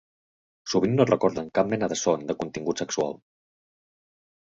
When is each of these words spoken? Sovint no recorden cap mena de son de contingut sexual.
Sovint 0.71 0.95
no 0.99 1.05
recorden 1.09 1.51
cap 1.59 1.69
mena 1.73 1.89
de 1.91 1.97
son 2.03 2.23
de 2.31 2.37
contingut 2.39 2.81
sexual. 2.83 3.13